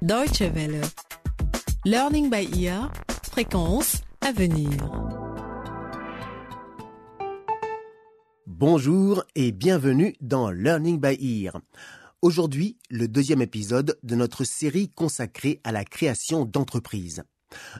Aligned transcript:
Deutsche 0.00 0.42
Welle. 0.42 0.80
Learning 1.84 2.30
by 2.30 2.48
ear. 2.56 2.92
Fréquence 3.32 4.02
à 4.20 4.30
venir. 4.30 4.70
Bonjour 8.46 9.24
et 9.34 9.50
bienvenue 9.50 10.14
dans 10.20 10.50
Learning 10.50 11.00
by 11.00 11.16
Ear. 11.20 11.60
Aujourd'hui, 12.22 12.78
le 12.90 13.08
deuxième 13.08 13.42
épisode 13.42 13.98
de 14.04 14.14
notre 14.14 14.44
série 14.44 14.88
consacrée 14.88 15.60
à 15.64 15.72
la 15.72 15.84
création 15.84 16.44
d'entreprises. 16.44 17.24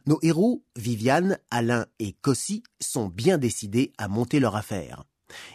Nos 0.07 0.19
héros, 0.23 0.64
Viviane, 0.75 1.39
Alain 1.53 1.87
et 2.00 2.14
Cossi, 2.14 2.64
sont 2.80 3.07
bien 3.07 3.39
décidés 3.39 3.93
à 3.96 4.09
monter 4.09 4.41
leur 4.41 4.57
affaire. 4.57 5.05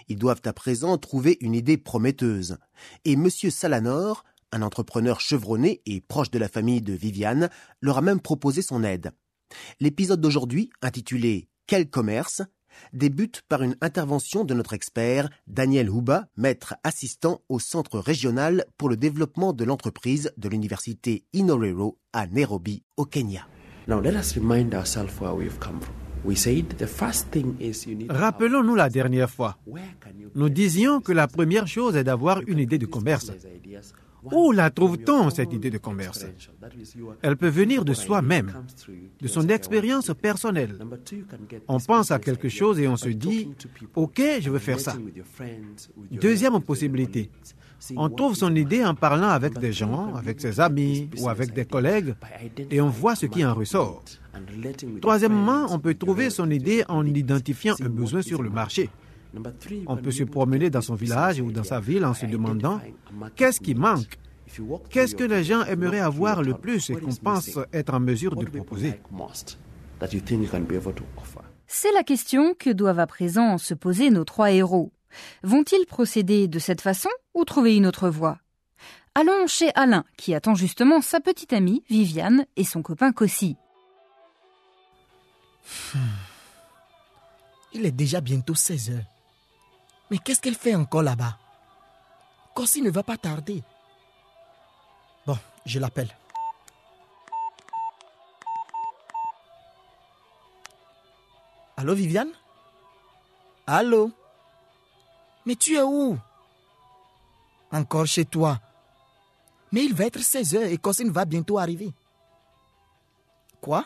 Ils 0.08 0.18
doivent 0.18 0.42
à 0.46 0.54
présent 0.54 0.98
trouver 0.98 1.38
une 1.42 1.56
idée 1.56 1.78
prometteuse. 1.78 2.58
Et 3.04 3.16
Monsieur 3.18 3.50
Salanor, 3.50 4.24
un 4.54 4.62
entrepreneur 4.62 5.20
chevronné 5.20 5.82
et 5.86 6.00
proche 6.00 6.32
de 6.32 6.40
la 6.40 6.48
famille 6.48 6.82
de 6.82 6.94
Viviane, 6.94 7.50
leur 7.82 7.98
a 7.98 8.02
même 8.02 8.22
proposé 8.22 8.62
son 8.62 8.84
aide. 8.84 9.12
L'épisode 9.80 10.22
d'aujourd'hui, 10.22 10.70
intitulé 10.82 11.50
Quel 11.68 11.90
commerce 11.90 12.42
débute 12.92 13.44
par 13.48 13.62
une 13.62 13.76
intervention 13.82 14.46
de 14.46 14.54
notre 14.54 14.74
expert 14.74 15.30
Daniel 15.48 15.90
Huba, 15.90 16.28
maître 16.38 16.76
assistant 16.84 17.42
au 17.50 17.60
Centre 17.60 18.00
régional 18.00 18.66
pour 18.78 18.90
le 18.90 18.98
développement 18.98 19.54
de 19.54 19.64
l'entreprise 19.64 20.32
de 20.38 20.50
l'université 20.50 21.26
Inorero 21.34 22.00
à 22.14 22.28
Nairobi, 22.28 22.84
au 22.98 23.06
Kenya. 23.06 23.48
Rappelons-nous 28.10 28.76
la 28.76 28.90
dernière 28.90 29.30
fois. 29.30 29.58
Nous 30.36 30.50
disions 30.50 31.02
que 31.02 31.12
la 31.12 31.28
première 31.28 31.68
chose 31.68 31.98
est 31.98 32.06
d'avoir 32.06 32.42
une 32.48 32.60
idée 32.60 32.78
de 32.78 32.86
commerce. 32.86 33.32
Où 34.32 34.52
la 34.52 34.70
trouve-t-on, 34.70 35.30
cette 35.30 35.54
idée 35.54 35.70
de 35.70 35.78
commerce? 35.78 36.26
Elle 37.22 37.38
peut 37.38 37.50
venir 37.50 37.84
de 37.84 37.94
soi-même, 37.94 38.54
de 39.22 39.28
son 39.28 39.48
expérience 39.50 40.12
personnelle. 40.20 40.78
On 41.68 41.80
pense 41.80 42.12
à 42.12 42.20
quelque 42.20 42.50
chose 42.50 42.80
et 42.80 42.88
on 42.88 42.96
se 42.98 43.10
dit, 43.10 43.50
OK, 43.96 44.22
je 44.40 44.50
veux 44.50 44.60
faire 44.60 44.80
ça. 44.80 44.96
Deuxième 46.12 46.60
possibilité, 46.62 47.30
on 47.96 48.10
trouve 48.10 48.36
son 48.36 48.56
idée 48.56 48.84
en 48.86 48.96
parlant 48.96 49.30
avec 49.30 49.58
des 49.60 49.74
gens, 49.74 50.16
avec 50.16 50.40
ses 50.40 50.60
amis 50.60 51.10
ou 51.20 51.28
avec 51.28 51.54
des 51.54 51.66
collègues, 51.66 52.16
et 52.72 52.80
on 52.80 52.90
voit 52.90 53.16
ce 53.16 53.26
qui 53.26 53.44
en 53.46 53.54
ressort. 53.54 54.04
Troisièmement, 55.02 55.68
on 55.70 55.80
peut 55.80 55.94
trouver 55.94 56.30
son 56.30 56.50
idée 56.50 56.84
en 56.88 57.06
identifiant 57.06 57.76
un 57.82 57.90
besoin 57.90 58.22
sur 58.22 58.42
le 58.42 58.50
marché. 58.50 58.90
On 59.88 59.98
peut 59.98 60.12
se 60.12 60.24
promener 60.24 60.70
dans 60.70 60.82
son 60.82 60.96
village 60.96 61.40
ou 61.40 61.52
dans 61.52 61.64
sa 61.64 61.80
ville 61.80 62.06
en 62.06 62.14
se 62.14 62.26
demandant 62.26 62.80
qu'est-ce 63.36 63.60
qui 63.60 63.76
manque? 63.76 64.20
Qu'est-ce 64.90 65.16
que 65.16 65.24
les 65.24 65.44
gens 65.44 65.64
aimeraient 65.64 66.00
avoir 66.00 66.44
le 66.44 66.54
plus 66.54 66.90
et 66.90 66.96
qu'on 66.96 67.16
pense 67.16 67.58
être 67.72 67.94
en 67.94 68.00
mesure 68.00 68.36
de 68.36 68.46
proposer? 68.46 69.02
C'est 71.68 71.92
la 71.94 72.04
question 72.04 72.54
que 72.54 72.70
doivent 72.70 73.00
à 73.00 73.08
présent 73.08 73.58
se 73.58 73.74
poser 73.74 74.12
nos 74.12 74.26
trois 74.26 74.52
héros. 74.52 74.92
Vont-ils 75.44 75.86
procéder 75.86 76.48
de 76.48 76.60
cette 76.60 76.82
façon 76.82 77.10
ou 77.34 77.46
trouver 77.46 77.76
une 77.76 77.88
autre 77.88 78.10
voie? 78.10 78.38
Allons 79.16 79.48
chez 79.48 79.72
Alain, 79.76 80.06
qui 80.18 80.34
attend 80.34 80.56
justement 80.56 81.02
sa 81.02 81.20
petite 81.20 81.54
amie 81.54 81.84
Viviane 81.90 82.46
et 82.56 82.64
son 82.64 82.82
copain 82.82 83.12
Cossi. 83.12 83.58
Il 87.74 87.86
est 87.86 87.92
déjà 87.92 88.22
bientôt 88.22 88.56
16 88.56 88.92
heures. 88.92 89.13
Mais 90.10 90.18
qu'est-ce 90.18 90.42
qu'elle 90.42 90.56
fait 90.56 90.76
encore 90.76 91.04
là-bas? 91.04 91.38
Cossi 92.54 92.82
ne 92.82 92.92
va 92.92 93.04
pas 93.04 93.18
tarder. 93.18 93.64
Bon, 95.26 95.38
je 95.66 95.80
l'appelle. 95.80 96.16
Allô, 101.78 101.96
Viviane? 101.96 102.32
Allô? 103.66 104.12
Mais 105.46 105.56
tu 105.56 105.76
es 105.76 105.82
où? 105.82 106.18
Encore 107.72 108.06
chez 108.06 108.26
toi. 108.26 108.60
Mais 109.72 109.84
il 109.86 109.94
va 109.94 110.06
être 110.06 110.20
16 110.20 110.56
heures 110.56 110.72
et 110.72 110.78
Cosine 110.78 111.10
va 111.10 111.26
bientôt 111.26 111.58
arriver. 111.58 111.92
Quoi? 113.60 113.86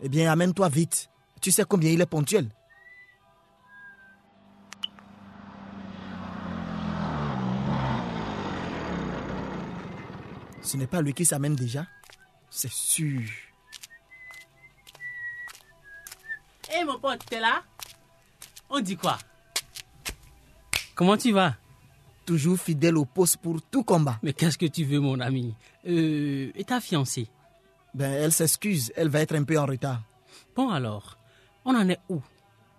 Eh 0.00 0.08
bien, 0.08 0.30
amène-toi 0.30 0.68
vite. 0.68 1.08
Tu 1.40 1.50
sais 1.50 1.64
combien 1.64 1.90
il 1.90 2.00
est 2.00 2.06
ponctuel. 2.06 2.50
Ce 10.64 10.76
n'est 10.76 10.86
pas 10.86 11.02
lui 11.02 11.12
qui 11.14 11.24
s'amène 11.24 11.54
déjà 11.54 11.86
C'est 12.50 12.70
sûr. 12.72 13.22
Hé 16.74 16.84
mon 16.84 16.98
pote, 16.98 17.24
t'es 17.26 17.40
là? 17.40 17.62
On 18.70 18.80
dit 18.80 18.96
quoi? 18.96 19.18
Comment 20.94 21.16
tu 21.16 21.32
vas? 21.32 21.54
Toujours 22.24 22.58
fidèle 22.58 22.96
au 22.96 23.04
poste 23.04 23.36
pour 23.36 23.60
tout 23.62 23.84
combat. 23.84 24.18
Mais 24.22 24.32
qu'est-ce 24.32 24.56
que 24.56 24.66
tu 24.66 24.84
veux 24.84 24.98
mon 25.00 25.20
ami? 25.20 25.54
Euh, 25.86 26.50
Et 26.54 26.64
ta 26.64 26.80
fiancée? 26.80 27.28
Ben 27.92 28.10
elle 28.12 28.32
s'excuse, 28.32 28.92
elle 28.96 29.08
va 29.08 29.20
être 29.20 29.34
un 29.36 29.44
peu 29.44 29.58
en 29.58 29.66
retard. 29.66 30.02
Bon 30.56 30.70
alors, 30.70 31.16
on 31.64 31.76
en 31.76 31.88
est 31.88 32.00
où? 32.08 32.20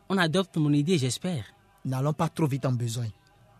On 0.09 0.17
adopte 0.17 0.57
mon 0.57 0.73
idée 0.73 0.97
j'espère. 0.97 1.45
N'allons 1.85 2.13
pas 2.13 2.27
trop 2.29 2.47
vite 2.47 2.65
en 2.65 2.71
besoin. 2.73 3.07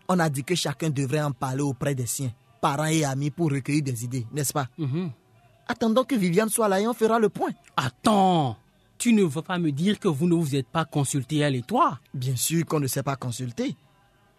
On 0.08 0.18
a 0.18 0.28
dit 0.28 0.44
que 0.44 0.54
chacun 0.54 0.90
devrait 0.90 1.22
en 1.22 1.32
parler 1.32 1.62
auprès 1.62 1.94
des 1.94 2.06
siens 2.06 2.32
parents 2.60 2.86
et 2.86 3.04
amis 3.04 3.30
pour 3.30 3.50
recueillir 3.50 3.82
des 3.82 4.04
idées, 4.04 4.26
n'est-ce 4.32 4.52
pas? 4.52 4.68
Mhm. 4.78 5.10
Attendons 5.68 6.04
que 6.04 6.14
Viviane 6.14 6.48
soit 6.48 6.68
là 6.68 6.80
et 6.80 6.86
on 6.86 6.94
fera 6.94 7.18
le 7.18 7.28
point. 7.28 7.50
Attends 7.76 8.56
Tu 8.98 9.12
ne 9.12 9.22
veux 9.24 9.42
pas 9.42 9.58
me 9.58 9.72
dire 9.72 9.98
que 9.98 10.08
vous 10.08 10.26
ne 10.26 10.34
vous 10.34 10.54
êtes 10.54 10.68
pas 10.68 10.84
consulté 10.84 11.38
elle 11.38 11.56
et 11.56 11.62
toi 11.62 11.98
Bien 12.14 12.36
sûr 12.36 12.64
qu'on 12.64 12.80
ne 12.80 12.86
sait 12.86 13.02
pas 13.02 13.16
consulter. 13.16 13.76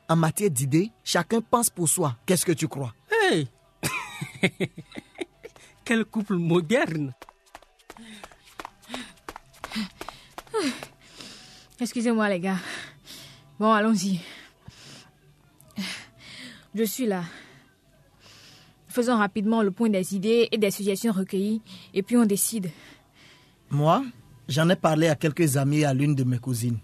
En 0.09 0.15
matière 0.15 0.49
d'idées, 0.49 0.89
chacun 1.03 1.41
pense 1.41 1.69
pour 1.69 1.89
soi. 1.89 2.15
Qu'est-ce 2.25 2.45
que 2.45 2.53
tu 2.53 2.67
crois? 2.67 2.93
Hey 3.29 3.47
Quel 5.85 6.05
couple 6.05 6.35
moderne 6.35 7.13
Excusez-moi 11.79 12.29
les 12.29 12.39
gars. 12.39 12.57
Bon, 13.59 13.71
allons-y. 13.71 14.19
Je 16.73 16.83
suis 16.83 17.05
là. 17.05 17.23
Faisons 18.97 19.17
rapidement 19.17 19.61
le 19.61 19.69
point 19.69 19.89
des 19.91 20.15
idées 20.15 20.49
et 20.51 20.57
des 20.57 20.71
suggestions 20.71 21.11
recueillies 21.11 21.61
et 21.93 22.01
puis 22.01 22.17
on 22.17 22.25
décide. 22.25 22.71
Moi, 23.69 24.03
j'en 24.49 24.67
ai 24.69 24.75
parlé 24.75 25.07
à 25.07 25.15
quelques 25.15 25.55
amis 25.55 25.81
et 25.81 25.85
à 25.85 25.93
l'une 25.93 26.15
de 26.15 26.23
mes 26.23 26.39
cousines. 26.39 26.79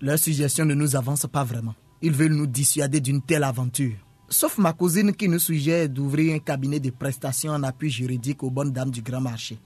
Leurs 0.00 0.20
suggestions 0.20 0.64
ne 0.64 0.74
nous 0.74 0.94
avancent 0.94 1.26
pas 1.26 1.42
vraiment. 1.42 1.74
Ils 2.02 2.12
veulent 2.12 2.36
nous 2.36 2.46
dissuader 2.46 3.00
d'une 3.00 3.20
telle 3.20 3.42
aventure. 3.42 3.96
Sauf 4.28 4.58
ma 4.58 4.74
cousine 4.74 5.12
qui 5.12 5.28
nous 5.28 5.40
suggère 5.40 5.88
d'ouvrir 5.88 6.36
un 6.36 6.38
cabinet 6.38 6.78
de 6.78 6.90
prestations 6.90 7.50
en 7.50 7.64
appui 7.64 7.90
juridique 7.90 8.44
aux 8.44 8.50
bonnes 8.50 8.70
dames 8.70 8.92
du 8.92 9.02
grand 9.02 9.20
marché. 9.20 9.58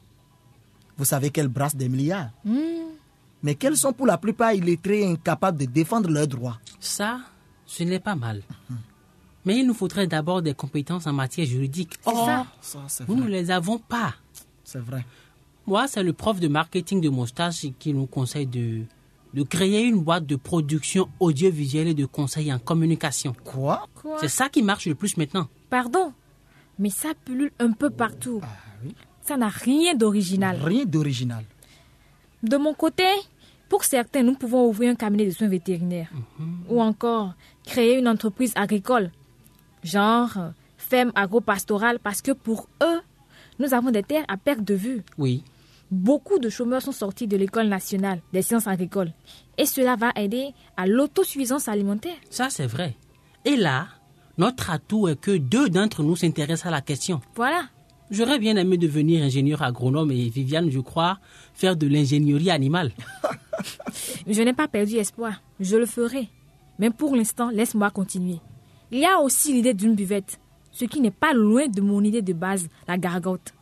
Vous 0.97 1.05
savez 1.05 1.29
qu'elles 1.29 1.49
brassent 1.49 1.77
des 1.77 1.91
milliards. 1.91 2.31
Mais 3.43 3.57
qu'elles 3.57 3.77
sont 3.77 3.93
pour 3.93 4.07
la 4.07 4.17
plupart 4.17 4.55
illettrées 4.55 5.03
et 5.03 5.07
incapables 5.07 5.59
de 5.59 5.67
défendre 5.67 6.09
leurs 6.11 6.29
droits? 6.29 6.59
Ça, 6.81 7.21
ce 7.67 7.83
n'est 7.85 8.01
pas 8.01 8.15
mal. 8.15 8.41
Mais 9.45 9.59
il 9.59 9.67
nous 9.67 9.75
faudrait 9.75 10.07
d'abord 10.07 10.43
des 10.43 10.55
compétences 10.55 11.07
en 11.07 11.13
matière 11.13 11.47
juridique. 11.47 11.95
Or, 12.05 12.47
ça. 12.61 12.79
Ça, 12.89 13.05
nous 13.09 13.17
ne 13.17 13.29
les 13.29 13.51
avons 13.51 13.79
pas. 13.79 14.15
C'est 14.65 14.79
vrai. 14.81 15.05
Moi, 15.67 15.89
c'est 15.89 16.03
le 16.03 16.13
prof 16.13 16.41
de 16.41 16.49
marketing 16.49 17.01
de 17.01 17.09
mon 17.09 17.27
stage 17.27 17.67
qui 17.79 17.95
nous 17.95 18.07
conseille 18.07 18.47
de, 18.47 18.83
de 19.35 19.43
créer 19.43 19.85
une 19.85 20.01
boîte 20.01 20.27
de 20.27 20.37
production 20.37 21.09
audiovisuelle 21.21 21.89
et 21.89 21.95
de 21.95 22.07
conseil 22.07 22.53
en 22.53 22.59
communication. 22.59 23.35
Quoi? 23.45 23.87
Quoi? 23.95 24.19
C'est 24.21 24.29
ça 24.29 24.49
qui 24.49 24.63
marche 24.63 24.87
le 24.87 24.95
plus 24.95 25.17
maintenant. 25.17 25.49
Pardon? 25.71 26.13
Mais 26.79 26.91
ça 26.91 27.11
pullule 27.25 27.53
un 27.59 27.73
peu 27.73 27.91
partout. 27.91 28.41
Ça 29.23 29.37
n'a 29.37 29.49
rien 29.49 29.95
d'original. 29.95 30.59
Rien 30.63 30.85
d'original. 30.85 31.45
De 32.43 32.57
mon 32.57 32.75
côté, 32.75 33.05
pour 33.69 33.85
certains, 33.85 34.23
nous 34.23 34.35
pouvons 34.35 34.67
ouvrir 34.67 34.91
un 34.91 34.95
cabinet 34.95 35.27
de 35.27 35.31
soins 35.31 35.49
vétérinaires. 35.49 36.11
Ou 36.69 36.81
encore 36.81 37.35
créer 37.65 37.99
une 37.99 38.09
entreprise 38.09 38.53
agricole. 38.57 39.11
Genre 39.83 40.31
euh, 40.37 40.49
ferme 40.77 41.13
agro-pastorale 41.15 41.99
parce 41.99 42.23
que 42.23 42.33
pour 42.33 42.69
eux, 42.83 43.01
nous 43.59 43.75
avons 43.75 43.91
des 43.91 44.03
terres 44.03 44.25
à 44.29 44.37
perte 44.37 44.63
de 44.65 44.75
vue. 44.75 45.03
Oui. 45.19 45.45
Beaucoup 45.91 46.39
de 46.39 46.49
chômeurs 46.49 46.83
sont 46.83 46.93
sortis 46.93 47.27
de 47.27 47.37
l'école 47.37 47.67
nationale 47.69 48.21
des 48.33 48.43
sciences 48.43 48.67
agricoles. 48.67 49.13
Et 49.59 49.67
cela 49.67 49.97
va 49.97 50.13
aider 50.17 50.55
à 50.77 50.87
l'autosuffisance 50.87 51.69
alimentaire. 51.69 52.15
Ça, 52.31 52.49
c'est 52.49 52.67
vrai. 52.67 52.97
Et 53.45 53.57
là, 53.57 53.89
notre 54.39 54.71
atout 54.71 55.09
est 55.09 55.21
que 55.21 55.37
deux 55.37 55.69
d'entre 55.69 56.03
nous 56.03 56.17
s'intéressent 56.17 56.67
à 56.67 56.71
la 56.71 56.81
question. 56.81 57.21
Voilà. 57.35 57.65
J'aurais 58.11 58.39
bien 58.39 58.57
aimé 58.57 58.77
devenir 58.77 59.23
ingénieur 59.23 59.63
agronome 59.63 60.11
et 60.11 60.29
Viviane, 60.29 60.71
je 60.71 60.81
crois, 60.81 61.19
faire 61.55 61.77
de 61.77 61.87
l'ingénierie 61.87 62.51
animale. 62.51 62.93
Je 64.27 64.43
n'ai 64.43 64.53
pas 64.53 64.69
perdu 64.69 64.97
espoir. 64.97 65.43
Je 65.61 65.77
le 65.77 65.87
ferai. 65.87 66.29
Mais 66.79 66.91
pour 66.91 67.15
l'instant, 67.15 67.51
laisse-moi 67.51 67.91
continuer. 67.91 68.41
Il 68.91 68.99
y 69.01 69.07
a 69.07 69.19
aussi 69.21 69.53
l'idée 69.53 69.75
d'une 69.75 69.95
buvette. 69.95 70.39
ce 70.73 70.85
qui 70.85 71.01
n'est 71.01 71.11
pas 71.11 71.33
loin 71.35 71.67
de 71.69 71.81
mon 71.81 72.03
idée 72.03 72.23
de 72.23 72.33
base, 72.33 72.69
la 72.87 72.97
gargote. 72.97 73.53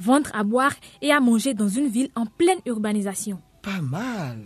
Vendre 0.00 0.30
à 0.34 0.42
boire 0.44 0.74
et 1.00 1.12
à 1.12 1.20
manger 1.20 1.54
dans 1.54 1.68
une 1.68 1.88
ville 1.88 2.10
en 2.16 2.26
pleine 2.26 2.58
urbanisation. 2.66 3.40
Pas 3.62 3.80
mal. 3.80 4.38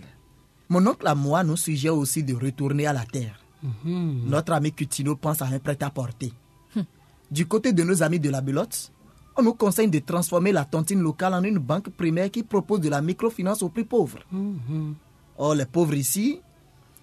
Mon 0.68 0.86
oncle 0.86 1.06
à 1.06 1.14
moi 1.14 1.42
nous 1.42 1.56
suggère 1.56 1.96
aussi 1.96 2.22
de 2.22 2.34
retourner 2.34 2.86
à 2.86 2.92
la 2.92 3.04
terre. 3.04 3.38
Mhm. 3.62 4.24
Notre 4.28 4.52
ami 4.52 4.72
Cutino 4.72 5.16
pense 5.16 5.40
à 5.42 5.46
un 5.46 5.58
prêt-à-porter. 5.58 6.32
Hum. 6.76 6.84
Du 7.30 7.46
côté 7.46 7.72
de 7.72 7.82
nos 7.82 8.02
amis 8.02 8.20
de 8.20 8.30
la 8.30 8.40
Belote, 8.40 8.92
on 9.36 9.42
nous 9.42 9.54
conseille 9.54 9.88
de 9.90 9.98
transformer 9.98 10.52
la 10.52 10.64
tontine 10.64 11.00
locale 11.00 11.34
en 11.34 11.42
une 11.42 11.58
banque 11.58 11.90
primaire 11.90 12.30
qui 12.30 12.42
propose 12.42 12.80
de 12.80 12.88
la 12.90 13.00
microfinance 13.02 13.62
aux 13.62 13.68
plus 13.70 13.84
pauvres. 13.86 14.20
Mhm. 14.30 14.94
Oh, 15.38 15.54
les 15.54 15.66
pauvres 15.66 15.94
ici, 15.94 16.40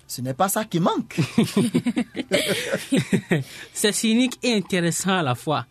ce 0.10 0.22
n'est 0.22 0.34
pas 0.34 0.50
ça 0.50 0.66
qui 0.66 0.80
manque. 0.80 1.20
C'est 3.74 3.92
cynique 3.92 4.40
et 4.42 4.56
intéressant 4.56 5.20
à 5.20 5.22
la 5.22 5.36
fois. 5.36 5.68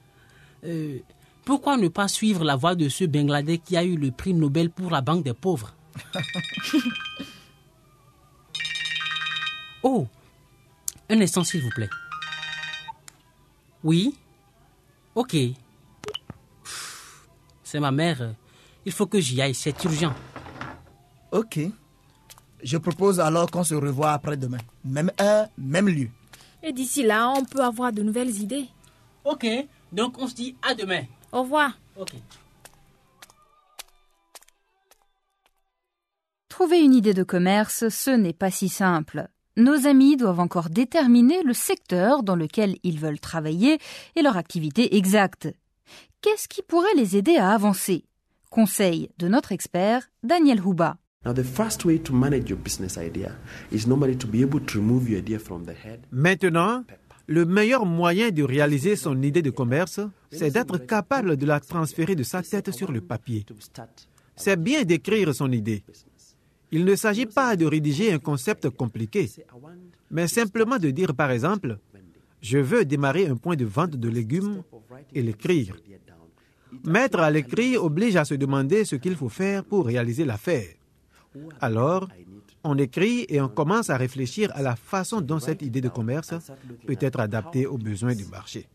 Euh, 0.65 1.01
pourquoi 1.45 1.77
ne 1.77 1.89
pas 1.89 2.07
suivre 2.07 2.45
la 2.45 2.55
voie 2.55 2.77
de 2.77 2.89
ce 2.89 3.05
Bangladais 3.05 3.59
qui 3.59 3.77
a 3.77 3.83
eu 3.83 3.97
le 3.97 4.13
prix 4.13 4.35
Nobel 4.35 4.71
pour 4.71 4.93
la 4.93 5.01
Banque 5.01 5.25
des 5.25 5.35
pauvres? 5.35 5.75
Oh, 9.85 10.09
un 11.09 11.21
instant 11.21 11.45
s'il 11.45 11.63
vous 11.63 11.71
plaît. 11.71 11.89
Oui? 13.85 14.17
Ok. 15.15 15.37
C'est 17.63 17.79
ma 17.79 17.93
mère. 17.93 18.35
Il 18.85 18.91
faut 18.91 19.07
que 19.07 19.21
j'y 19.21 19.41
aille, 19.41 19.55
c'est 19.55 19.85
urgent. 19.85 20.13
ok. 21.31 21.61
Je 22.63 22.77
propose 22.77 23.21
alors 23.21 23.51
qu'on 23.51 23.65
se 23.65 23.75
revoie 23.75 24.13
après-demain. 24.13 24.59
Même 24.85 25.11
heure, 25.21 25.49
même 25.57 25.89
lieu. 25.89 26.09
Et 26.63 26.73
d'ici 26.73 27.03
là, 27.05 27.33
on 27.37 27.45
peut 27.45 27.63
avoir 27.63 27.93
de 27.93 28.03
nouvelles 28.03 28.37
idées. 28.41 28.67
Ok, 29.25 29.47
donc 29.93 30.19
on 30.19 30.27
se 30.27 30.35
dit 30.35 30.57
à 30.63 30.75
demain. 30.75 31.03
Au 31.33 31.43
revoir. 31.43 31.79
Ok. 31.97 32.15
Trouver 36.49 36.83
une 36.83 36.95
idée 36.95 37.15
de 37.15 37.23
commerce, 37.23 37.89
ce 37.89 38.11
n'est 38.11 38.33
pas 38.33 38.51
si 38.51 38.69
simple. 38.69 39.29
Nos 39.57 39.87
amis 39.87 40.17
doivent 40.17 40.41
encore 40.41 40.71
déterminer 40.71 41.43
le 41.43 41.53
secteur 41.53 42.23
dans 42.23 42.37
lequel 42.37 42.77
ils 42.83 42.99
veulent 42.99 43.21
travailler 43.21 43.79
et 44.17 44.23
leur 44.23 44.37
activité 44.37 44.97
exacte. 44.97 45.49
Qu'est-ce 46.21 46.49
qui 46.49 46.63
pourrait 46.63 46.95
les 46.97 47.17
aider 47.17 47.37
à 47.37 47.51
avancer? 47.51 48.05
Conseil 48.51 49.11
de 49.19 49.29
notre 49.29 49.53
expert, 49.53 50.09
Daniel 50.23 50.61
Houba. 50.61 50.97
Now, 51.29 51.35
the 51.35 51.45
first 51.45 51.85
way 51.85 51.99
to 51.99 52.15
manage 52.15 52.49
your 52.49 52.59
business 52.59 52.97
idea 52.97 53.37
is 53.71 53.87
normally 53.87 54.17
to 54.17 54.27
be 54.27 54.41
able 54.41 54.61
to 54.61 54.79
remove 54.79 55.11
your 55.11 55.19
idea 55.19 55.39
from 55.39 55.67
the 55.67 55.75
head. 55.75 56.01
Maintenant, 56.11 56.85
le 57.27 57.45
meilleur 57.45 57.85
moyen 57.85 58.31
de 58.31 58.43
réaliser 58.43 58.97
son 58.97 59.21
idée 59.21 59.43
de 59.43 59.51
commerce, 59.51 60.01
c'est 60.31 60.51
d'être 60.51 60.79
capable 60.79 61.37
de 61.37 61.45
la 61.45 61.61
transférer 61.61 62.15
de 62.15 62.23
sa 62.23 62.41
tête 62.43 62.71
sur 62.71 62.91
le 62.91 63.03
papier. 63.03 63.45
C'est 64.37 64.59
bien 64.59 64.85
d'écrire 64.85 65.35
son 65.35 65.53
idée. 65.53 65.85
Il 66.73 66.87
ne 66.87 66.97
s'agit 66.97 67.27
pas 67.27 67.57
de 67.57 67.67
rédiger 67.67 68.11
un 68.11 68.19
concept 68.19 68.71
compliqué, 68.71 69.31
mais 70.11 70.29
simplement 70.29 70.79
de 70.79 70.89
dire 70.89 71.15
par 71.15 71.31
exemple, 71.31 71.77
je 72.41 72.57
veux 72.57 72.87
démarrer 72.87 73.27
un 73.27 73.37
point 73.37 73.57
de 73.57 73.67
vente 73.67 73.97
de 73.97 74.09
légumes 74.09 74.63
et 75.15 75.21
l'écrire. 75.21 75.77
Mettre 76.85 77.21
à 77.21 77.31
l'écrit 77.31 77.77
oblige 77.77 78.17
à 78.17 78.25
se 78.25 78.35
demander 78.35 78.87
ce 78.87 78.97
qu'il 78.97 79.15
faut 79.15 79.29
faire 79.29 79.63
pour 79.63 79.85
réaliser 79.85 80.25
l'affaire. 80.25 80.69
Alors, 81.61 82.09
on 82.65 82.77
écrit 82.79 83.27
et 83.29 83.41
on 83.41 83.49
commence 83.49 83.91
à 83.91 83.97
réfléchir 83.97 84.51
à 84.55 84.63
la 84.63 84.77
façon 84.77 85.21
dont 85.21 85.39
cette 85.39 85.63
idée 85.63 85.81
de 85.81 85.89
commerce 85.89 86.35
peut 86.87 86.97
être 87.01 87.21
adaptée 87.21 87.67
aux 87.67 87.79
besoins 87.79 88.15
du 88.15 88.25
marché. 88.27 88.69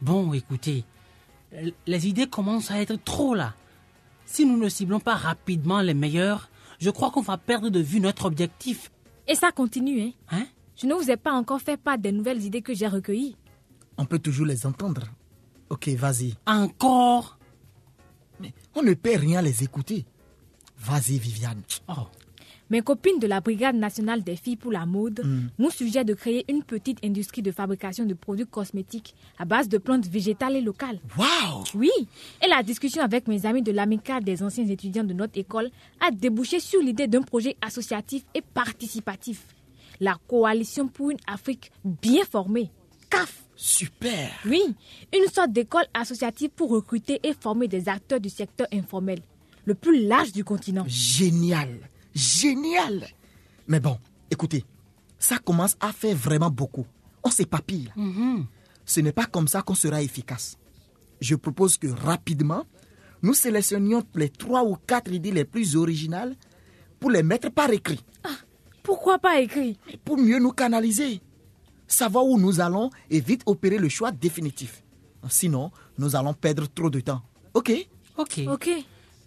Bon, 0.00 0.32
écoutez, 0.32 0.84
les 1.86 2.08
idées 2.08 2.26
commencent 2.26 2.70
à 2.70 2.80
être 2.80 2.96
trop 3.04 3.34
là. 3.34 3.54
Si 4.26 4.44
nous 4.44 4.58
ne 4.58 4.68
ciblons 4.68 5.00
pas 5.00 5.14
rapidement 5.14 5.80
les 5.80 5.94
meilleurs, 5.94 6.50
je 6.78 6.90
crois 6.90 7.10
qu'on 7.10 7.22
va 7.22 7.38
perdre 7.38 7.70
de 7.70 7.80
vue 7.80 8.00
notre 8.00 8.26
objectif. 8.26 8.90
Et 9.26 9.34
ça 9.34 9.52
continue, 9.52 10.02
hein? 10.02 10.12
Hein? 10.30 10.46
Je 10.76 10.86
ne 10.86 10.94
vous 10.94 11.10
ai 11.10 11.16
pas 11.16 11.32
encore 11.32 11.60
fait 11.60 11.76
part 11.76 11.98
des 11.98 12.12
nouvelles 12.12 12.44
idées 12.44 12.62
que 12.62 12.72
j'ai 12.74 12.86
recueillies. 12.86 13.36
On 13.96 14.04
peut 14.04 14.20
toujours 14.20 14.46
les 14.46 14.64
entendre. 14.64 15.02
Ok, 15.70 15.88
vas-y. 15.88 16.34
Encore? 16.46 17.37
Mais 18.40 18.52
on 18.74 18.82
ne 18.82 18.94
peut 18.94 19.16
rien 19.16 19.42
les 19.42 19.62
écouter. 19.64 20.04
Vas-y, 20.78 21.18
Viviane. 21.18 21.62
Oh, 21.88 22.06
Mes 22.70 22.82
copines 22.82 23.18
de 23.18 23.26
la 23.26 23.40
Brigade 23.40 23.74
nationale 23.76 24.22
des 24.22 24.36
filles 24.36 24.56
pour 24.56 24.70
la 24.70 24.86
mode 24.86 25.24
nous 25.58 25.70
suggèrent 25.70 26.04
de 26.04 26.14
créer 26.14 26.44
une 26.48 26.62
petite 26.62 27.04
industrie 27.04 27.42
de 27.42 27.50
fabrication 27.50 28.04
de 28.04 28.14
produits 28.14 28.46
cosmétiques 28.46 29.14
à 29.38 29.44
base 29.44 29.68
de 29.68 29.78
plantes 29.78 30.06
végétales 30.06 30.54
et 30.56 30.60
locales. 30.60 31.00
Waouh 31.16 31.64
Oui, 31.74 31.90
et 32.44 32.48
la 32.48 32.62
discussion 32.62 33.02
avec 33.02 33.26
mes 33.26 33.44
amis 33.46 33.62
de 33.62 33.72
l'amicale 33.72 34.22
des 34.22 34.42
anciens 34.42 34.66
étudiants 34.68 35.04
de 35.04 35.14
notre 35.14 35.38
école 35.38 35.70
a 36.00 36.10
débouché 36.10 36.60
sur 36.60 36.80
l'idée 36.80 37.06
d'un 37.08 37.22
projet 37.22 37.56
associatif 37.62 38.24
et 38.34 38.42
participatif. 38.42 39.46
La 40.00 40.16
coalition 40.28 40.86
pour 40.86 41.10
une 41.10 41.18
Afrique 41.26 41.72
bien 41.84 42.24
formée. 42.24 42.70
CAF. 43.10 43.47
Super 43.60 44.30
Oui, 44.46 44.62
une 45.12 45.28
sorte 45.28 45.50
d'école 45.52 45.86
associative 45.92 46.50
pour 46.50 46.70
recruter 46.70 47.18
et 47.24 47.34
former 47.34 47.66
des 47.66 47.88
acteurs 47.88 48.20
du 48.20 48.28
secteur 48.30 48.68
informel, 48.72 49.18
le 49.64 49.74
plus 49.74 50.06
large 50.06 50.30
du 50.30 50.44
continent. 50.44 50.84
Génial 50.86 51.76
Génial 52.14 53.08
Mais 53.66 53.80
bon, 53.80 53.98
écoutez, 54.30 54.64
ça 55.18 55.38
commence 55.38 55.76
à 55.80 55.92
faire 55.92 56.14
vraiment 56.14 56.50
beaucoup. 56.50 56.86
On 57.24 57.32
s'épapille. 57.32 57.92
Ce 58.86 59.00
n'est 59.00 59.10
pas 59.10 59.26
comme 59.26 59.48
ça 59.48 59.62
qu'on 59.62 59.74
sera 59.74 60.00
efficace. 60.02 60.56
Je 61.20 61.34
propose 61.34 61.76
que 61.78 61.88
rapidement, 61.88 62.62
nous 63.22 63.34
sélectionnions 63.34 64.04
les 64.14 64.28
trois 64.28 64.62
ou 64.62 64.76
quatre 64.76 65.12
idées 65.12 65.32
les 65.32 65.44
plus 65.44 65.74
originales 65.74 66.36
pour 67.00 67.10
les 67.10 67.24
mettre 67.24 67.50
par 67.50 67.70
écrit, 67.72 68.04
Pourquoi 68.84 69.18
pas 69.18 69.40
écrit? 69.40 69.76
Pour 70.04 70.16
mieux 70.16 70.38
nous 70.38 70.52
canaliser, 70.52 71.20
savoir 71.88 72.24
où 72.26 72.38
nous 72.38 72.60
allons 72.60 72.90
et 73.10 73.20
vite 73.20 73.42
opérer 73.46 73.78
le 73.78 73.88
choix 73.88 74.12
définitif. 74.12 74.82
Sinon, 75.28 75.72
nous 75.98 76.14
allons 76.14 76.34
perdre 76.34 76.66
trop 76.68 76.88
de 76.90 77.00
temps. 77.00 77.22
Ok? 77.54 77.72
Ok. 78.16 78.40
Ok. 78.48 78.68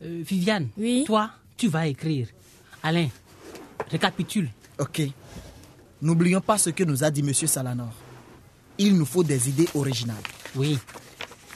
Euh, 0.03 0.23
Viviane, 0.25 0.69
Oui. 0.77 1.03
toi, 1.05 1.31
tu 1.57 1.67
vas 1.67 1.87
écrire. 1.87 2.27
Alain, 2.81 3.07
récapitule. 3.89 4.49
Ok. 4.79 5.01
N'oublions 6.01 6.41
pas 6.41 6.57
ce 6.57 6.69
que 6.71 6.83
nous 6.83 7.03
a 7.03 7.11
dit 7.11 7.19
M. 7.21 7.33
Salanor. 7.33 7.91
Il 8.77 8.97
nous 8.97 9.05
faut 9.05 9.23
des 9.23 9.49
idées 9.49 9.67
originales. 9.75 10.23
Oui. 10.55 10.79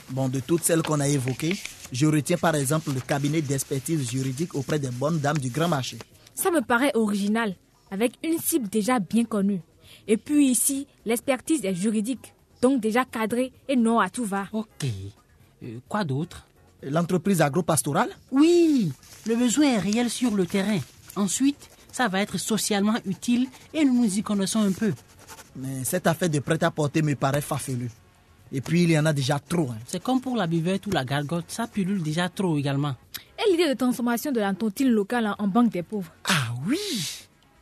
Bon, 0.09 0.29
de 0.29 0.39
toutes 0.39 0.63
celles 0.63 0.83
qu'on 0.83 0.99
a 0.99 1.07
évoquées, 1.07 1.57
je 1.91 2.05
retiens 2.05 2.37
par 2.37 2.53
exemple 2.55 2.91
le 2.93 2.99
cabinet 2.99 3.41
d'expertise 3.41 4.07
juridique 4.11 4.53
auprès 4.53 4.77
des 4.77 4.89
bonnes 4.91 5.19
dames 5.19 5.39
du 5.39 5.49
grand 5.49 5.67
marché. 5.67 5.97
Ça 6.35 6.51
me 6.51 6.61
paraît 6.61 6.91
original, 6.93 7.55
avec 7.89 8.13
une 8.23 8.37
cible 8.37 8.67
déjà 8.69 8.99
bien 8.99 9.23
connue. 9.23 9.61
Et 10.07 10.17
puis 10.17 10.47
ici, 10.49 10.87
l'expertise 11.05 11.63
est 11.65 11.73
juridique, 11.75 12.33
donc 12.61 12.79
déjà 12.81 13.05
cadrée 13.05 13.51
et 13.67 13.75
non 13.75 13.99
à 13.99 14.09
tout 14.09 14.25
va. 14.25 14.47
Ok. 14.53 14.85
Euh, 15.63 15.79
quoi 15.87 16.03
d'autre? 16.03 16.45
L'entreprise 16.83 17.41
agro-pastorale? 17.41 18.09
Oui, 18.31 18.91
le 19.25 19.35
besoin 19.35 19.65
est 19.73 19.79
réel 19.79 20.09
sur 20.09 20.35
le 20.35 20.45
terrain. 20.45 20.79
Ensuite, 21.15 21.69
ça 21.91 22.07
va 22.07 22.21
être 22.21 22.37
socialement 22.37 22.95
utile 23.05 23.47
et 23.73 23.83
nous 23.85 24.03
nous 24.03 24.17
y 24.17 24.21
connaissons 24.21 24.59
un 24.59 24.71
peu. 24.71 24.93
Mais 25.55 25.83
cette 25.83 26.05
affaire 26.07 26.29
de 26.29 26.39
prêt-à-porter 26.39 27.01
me 27.01 27.15
paraît 27.15 27.41
farfelue. 27.41 27.89
Et 28.51 28.61
puis 28.61 28.83
il 28.83 28.91
y 28.91 28.99
en 28.99 29.05
a 29.07 29.13
déjà 29.13 29.39
trop. 29.39 29.71
hein. 29.71 29.77
C'est 29.87 30.03
comme 30.03 30.21
pour 30.21 30.35
la 30.35 30.45
buvette 30.45 30.85
ou 30.85 30.91
la 30.91 31.03
gargote, 31.05 31.45
ça 31.47 31.65
pullule 31.65 32.03
déjà 32.03 32.29
trop 32.29 32.57
également. 32.57 32.93
Et 33.39 33.51
l'idée 33.51 33.67
de 33.69 33.73
transformation 33.73 34.31
de 34.31 34.39
la 34.39 34.53
tontine 34.53 34.89
locale 34.89 35.27
en- 35.27 35.35
en 35.43 35.47
banque 35.47 35.71
des 35.71 35.81
pauvres. 35.83 36.11
Ah 36.25 36.53
oui 36.67 36.77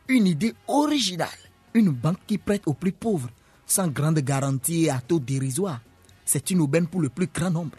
Une 0.08 0.26
idée 0.26 0.52
originale. 0.68 1.28
Une 1.74 1.90
banque 1.90 2.18
qui 2.26 2.38
prête 2.38 2.62
aux 2.66 2.72
plus 2.74 2.92
pauvres, 2.92 3.28
sans 3.66 3.88
grande 3.88 4.20
garantie 4.20 4.84
et 4.84 4.90
à 4.90 5.00
taux 5.00 5.18
dérisoire. 5.18 5.80
C'est 6.24 6.50
une 6.50 6.60
aubaine 6.60 6.86
pour 6.86 7.00
le 7.00 7.08
plus 7.08 7.26
grand 7.26 7.50
nombre. 7.50 7.76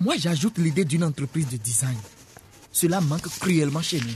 Moi, 0.00 0.16
j'ajoute 0.18 0.58
l'idée 0.58 0.84
d'une 0.84 1.04
entreprise 1.04 1.48
de 1.48 1.56
design. 1.56 1.96
Cela 2.72 3.00
manque 3.00 3.28
cruellement 3.38 3.82
chez 3.82 4.00
nous, 4.00 4.14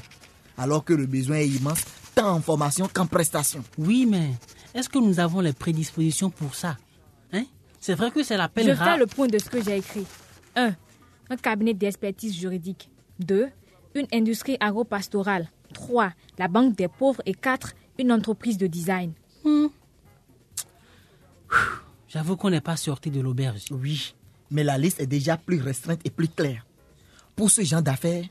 alors 0.58 0.84
que 0.84 0.94
le 0.94 1.06
besoin 1.06 1.36
est 1.36 1.48
immense, 1.48 1.82
tant 2.14 2.34
en 2.34 2.40
formation 2.40 2.88
qu'en 2.92 3.06
prestation. 3.06 3.62
Oui, 3.78 4.06
mais 4.08 4.30
est-ce 4.74 4.88
que 4.88 4.98
nous 4.98 5.20
avons 5.20 5.40
les 5.40 5.52
prédispositions 5.52 6.30
pour 6.30 6.54
ça 6.54 6.76
Hein? 7.32 7.44
C'est 7.80 7.94
vrai 7.94 8.10
que 8.10 8.22
c'est 8.22 8.36
la 8.36 8.48
peine 8.48 8.66
Je 8.66 8.72
rare. 8.72 8.94
fais 8.94 8.98
le 8.98 9.06
point 9.06 9.26
de 9.28 9.38
ce 9.38 9.48
que 9.50 9.62
j'ai 9.62 9.76
écrit. 9.76 10.06
1. 10.56 10.74
Un 11.30 11.36
cabinet 11.36 11.74
d'expertise 11.74 12.34
juridique. 12.34 12.90
2. 13.20 13.48
Une 13.94 14.06
industrie 14.12 14.56
agro-pastorale. 14.60 15.48
3. 15.74 16.12
La 16.38 16.48
banque 16.48 16.76
des 16.76 16.88
pauvres. 16.88 17.20
Et 17.26 17.34
4. 17.34 17.72
Une 17.98 18.12
entreprise 18.12 18.58
de 18.58 18.66
design. 18.66 19.12
J'avoue 22.08 22.36
qu'on 22.36 22.50
n'est 22.50 22.60
pas 22.60 22.76
sorti 22.76 23.10
de 23.10 23.20
l'auberge. 23.20 23.64
Oui, 23.70 24.14
mais 24.50 24.64
la 24.64 24.78
liste 24.78 25.00
est 25.00 25.06
déjà 25.06 25.36
plus 25.36 25.60
restreinte 25.60 26.00
et 26.04 26.10
plus 26.10 26.28
claire. 26.28 26.64
Pour 27.36 27.50
ce 27.50 27.62
genre 27.62 27.82
d'affaires, 27.82 28.24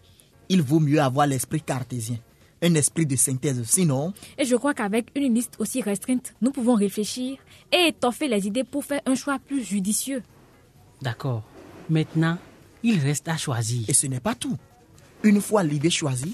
il 0.50 0.62
vaut 0.62 0.79
mieux 0.79 1.01
avoir 1.01 1.27
l'esprit 1.27 1.62
cartésien. 1.62 2.17
un 2.62 2.75
esprit 2.75 3.05
de 3.05 3.17
synthèse. 3.17 3.62
Sinon, 3.65 4.13
Et 4.38 4.46
je 4.46 4.55
crois 4.55 4.74
qu'avec 4.74 5.08
une 5.15 5.34
liste 5.36 5.55
aussi 5.60 5.82
restreinte, 5.82 6.34
nous 6.41 6.51
pouvons 6.51 6.75
réfléchir 6.75 7.38
et 7.74 7.88
étoffer 7.89 8.29
les 8.29 8.48
idées 8.48 8.63
pour 8.63 8.86
faire 8.86 9.01
un 9.05 9.15
choix 9.15 9.38
plus 9.38 9.63
judicieux. 9.65 10.24
D'accord. 11.01 11.43
Maintenant, 11.89 12.38
il 12.82 13.00
reste 13.00 13.27
à 13.27 13.36
choisir. 13.36 13.84
et 13.89 13.93
ce 13.93 14.08
n'est 14.08 14.22
pas 14.22 14.34
tout. 14.36 14.58
Une 15.24 15.41
fois 15.41 15.62
l'idée 15.63 15.89
choisie, 15.89 16.34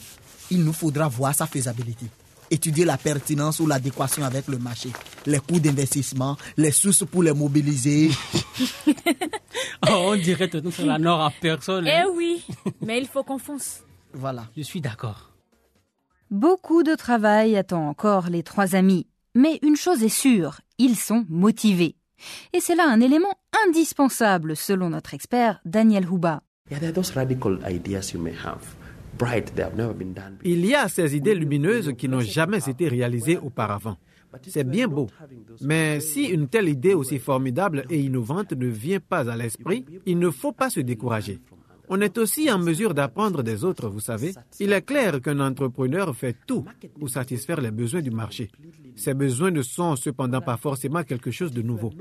il 0.51 0.63
nous 0.63 0.73
faudra 0.73 1.07
voir 1.07 1.33
sa 1.33 1.47
faisabilité. 1.47 2.05
Étudier 2.51 2.85
la 2.85 2.97
pertinence 2.97 3.59
ou 3.59 3.67
l'adéquation 3.67 4.23
avec 4.23 4.47
le 4.47 4.57
marché, 4.57 4.89
les 5.25 5.39
coûts 5.39 5.59
d'investissement, 5.59 6.35
les 6.57 6.71
sources 6.71 7.05
pour 7.05 7.23
les 7.23 7.33
mobiliser. 7.33 8.09
Oh, 9.89 10.11
on 10.11 10.15
dirait 10.17 10.49
que 10.49 10.57
nous 10.57 10.71
sommes 10.71 10.87
la 10.87 10.99
nord 10.99 11.21
à 11.21 11.31
personne. 11.41 11.87
Eh 11.87 11.91
hein. 11.91 12.05
oui, 12.13 12.43
mais 12.81 12.99
il 12.99 13.07
faut 13.07 13.23
qu'on 13.23 13.37
fonce. 13.37 13.81
Voilà. 14.13 14.45
Je 14.55 14.61
suis 14.61 14.81
d'accord. 14.81 15.31
Beaucoup 16.31 16.83
de 16.83 16.95
travail 16.95 17.55
attend 17.55 17.87
encore 17.87 18.29
les 18.29 18.43
trois 18.43 18.75
amis. 18.75 19.07
Mais 19.35 19.59
une 19.61 19.75
chose 19.75 20.03
est 20.03 20.09
sûre, 20.09 20.61
ils 20.77 20.95
sont 20.95 21.25
motivés. 21.29 21.95
Et 22.53 22.59
c'est 22.59 22.75
là 22.75 22.83
un 22.87 22.99
élément 22.99 23.33
indispensable 23.65 24.55
selon 24.55 24.89
notre 24.89 25.13
expert 25.13 25.61
Daniel 25.65 26.05
Houba. 26.05 26.41
Yeah, 26.69 26.79
there 26.79 26.89
are 26.89 26.93
those 26.93 27.15
radical 27.15 27.59
ideas 27.65 28.13
you 28.13 28.19
may 28.19 28.33
have. 28.33 28.61
Il 30.43 30.65
y 30.65 30.75
a 30.75 30.87
ces 30.87 31.15
idées 31.15 31.35
lumineuses 31.35 31.93
qui 31.97 32.07
n'ont 32.07 32.21
jamais 32.21 32.69
été 32.69 32.87
réalisées 32.87 33.37
auparavant. 33.37 33.97
C'est 34.47 34.63
bien 34.63 34.87
beau. 34.87 35.07
Mais 35.61 35.99
si 35.99 36.25
une 36.25 36.47
telle 36.47 36.69
idée 36.69 36.93
aussi 36.93 37.17
formidable 37.19 37.85
et 37.89 37.99
innovante 37.99 38.53
ne 38.53 38.67
vient 38.67 38.99
pas 38.99 39.29
à 39.29 39.35
l'esprit, 39.35 39.85
il 40.05 40.19
ne 40.19 40.29
faut 40.29 40.51
pas 40.51 40.69
se 40.69 40.79
décourager. 40.79 41.39
On 41.91 42.01
est 42.01 42.19
aussi 42.19 42.51
en 42.51 42.59
mesure 42.59 42.93
d'apprendre 42.93 43.41
des 43.41 43.63
autres, 43.63 43.89
vous 43.89 43.99
savez. 43.99 44.33
Il 44.59 44.71
est 44.73 44.83
clair 44.83 45.19
qu'un 45.21 45.39
entrepreneur 45.39 46.15
fait 46.15 46.35
tout 46.45 46.63
pour 46.99 47.09
satisfaire 47.09 47.59
les 47.59 47.71
besoins 47.71 48.01
du 48.03 48.11
marché. 48.11 48.51
Ces 48.95 49.15
besoins 49.15 49.49
ne 49.49 49.63
sont 49.63 49.95
cependant 49.95 50.41
pas 50.41 50.57
forcément 50.57 51.03
quelque 51.03 51.31
chose 51.31 51.51
de 51.51 51.63
nouveau. 51.63 51.91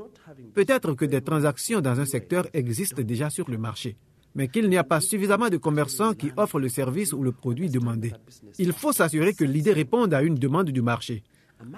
Peut-être 0.53 0.93
que 0.93 1.07
des 1.07 1.23
transactions 1.23 1.81
dans 1.81 1.99
un 1.99 2.05
secteur 2.05 2.47
existent 2.53 3.01
déjà 3.03 3.31
sur 3.31 3.49
le 3.51 3.57
marché, 3.57 3.97
mais 4.35 4.49
qu'il 4.49 4.69
n'y 4.69 4.77
a 4.77 4.85
pas 4.85 5.01
suffisamment 5.01 5.49
de 5.49 5.57
commerçants 5.57 6.15
qui 6.15 6.31
offrent 6.37 6.61
le 6.61 6.69
service 6.69 7.13
ou 7.13 7.23
le 7.23 7.33
produit 7.33 7.71
demandé. 7.71 8.13
Il 8.59 8.73
faut 8.73 8.93
s'assurer 8.93 9.35
que 9.35 9.45
l'idée 9.45 9.73
réponde 9.73 10.15
à 10.15 10.23
une 10.23 10.35
demande 10.35 10.71
du 10.71 10.83
marché. 10.83 11.23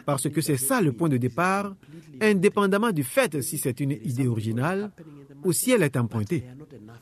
Parce 0.05 0.29
que 0.29 0.41
c'est 0.41 0.59
ça 0.59 0.81
le 0.81 0.93
point 0.93 1.09
de 1.09 1.17
départ, 1.17 1.75
indépendamment 2.21 2.93
du 2.93 3.03
fait 3.03 3.41
si 3.41 3.57
c'est 3.57 3.81
une 3.81 3.93
idée 3.93 4.29
originale 4.29 4.91
ou 5.43 5.53
si 5.53 5.71
elle 5.71 5.83
est 5.83 5.97
empruntée. 5.97 6.45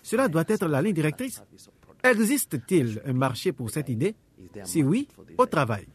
Cela 0.02 0.28
doit 0.28 0.44
être 0.48 0.68
la 0.68 0.80
ligne 0.80 0.94
directrice. 0.94 1.42
Existe-t-il 2.04 3.02
un 3.04 3.12
marché 3.12 3.52
pour 3.52 3.70
cette 3.70 3.88
idée? 3.88 4.14
Si 4.64 4.82
oui, 4.82 5.08
au 5.36 5.46
travail. 5.46 5.86